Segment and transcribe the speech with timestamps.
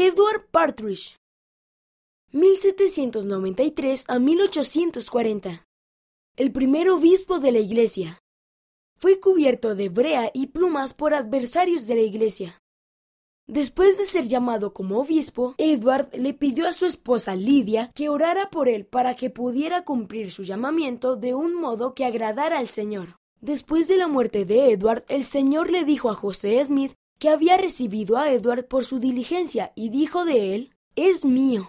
[0.00, 1.16] Edward Partridge
[2.30, 5.66] 1793 a 1840
[6.36, 8.20] El primer obispo de la Iglesia
[9.00, 12.60] fue cubierto de brea y plumas por adversarios de la Iglesia.
[13.48, 18.50] Después de ser llamado como obispo, Edward le pidió a su esposa Lidia que orara
[18.50, 23.16] por él para que pudiera cumplir su llamamiento de un modo que agradara al Señor.
[23.40, 27.56] Después de la muerte de Edward, el Señor le dijo a José Smith que había
[27.56, 31.66] recibido a Edward por su diligencia y dijo de él, es mío.